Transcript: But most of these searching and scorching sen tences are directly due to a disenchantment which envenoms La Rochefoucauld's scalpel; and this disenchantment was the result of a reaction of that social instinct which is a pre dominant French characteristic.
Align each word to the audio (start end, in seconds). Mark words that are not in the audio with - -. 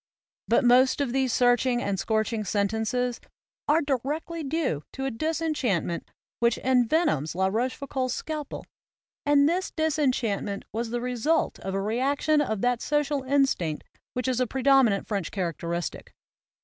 But 0.47 0.63
most 0.63 0.99
of 0.99 1.13
these 1.13 1.31
searching 1.31 1.79
and 1.79 1.99
scorching 1.99 2.43
sen 2.43 2.67
tences 2.69 3.19
are 3.67 3.83
directly 3.83 4.43
due 4.43 4.81
to 4.93 5.05
a 5.05 5.11
disenchantment 5.11 6.09
which 6.39 6.57
envenoms 6.65 7.35
La 7.35 7.45
Rochefoucauld's 7.45 8.11
scalpel; 8.15 8.65
and 9.27 9.47
this 9.47 9.69
disenchantment 9.69 10.65
was 10.73 10.89
the 10.89 11.01
result 11.01 11.59
of 11.59 11.75
a 11.75 11.79
reaction 11.83 12.41
of 12.41 12.61
that 12.61 12.81
social 12.81 13.21
instinct 13.25 13.83
which 14.13 14.27
is 14.27 14.39
a 14.39 14.47
pre 14.47 14.63
dominant 14.63 15.07
French 15.07 15.29
characteristic. 15.29 16.15